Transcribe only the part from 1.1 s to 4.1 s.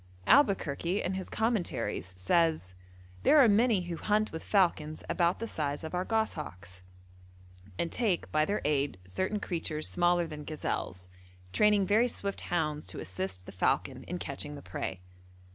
his 'Commentaries' says: 'There are many who